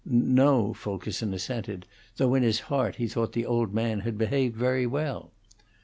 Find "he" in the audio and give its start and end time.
2.95-3.07